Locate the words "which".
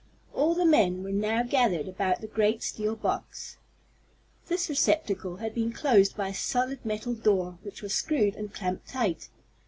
7.61-7.83